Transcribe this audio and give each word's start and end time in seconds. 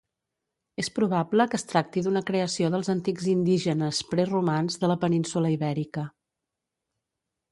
És 0.83 0.87
probable 0.93 1.45
que 1.51 1.57
es 1.59 1.65
tracti 1.71 2.03
d'una 2.07 2.23
creació 2.29 2.71
dels 2.75 2.89
antics 2.95 3.27
indígenes 3.35 3.99
preromans 4.13 4.81
de 4.85 4.91
la 4.93 4.99
península 5.07 5.55
Ibèrica. 5.59 6.07